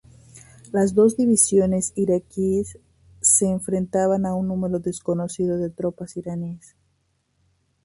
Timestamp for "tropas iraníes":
5.69-6.75